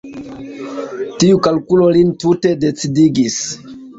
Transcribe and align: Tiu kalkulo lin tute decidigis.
Tiu 1.23 1.41
kalkulo 1.49 1.91
lin 1.97 2.11
tute 2.23 2.53
decidigis. 2.65 3.37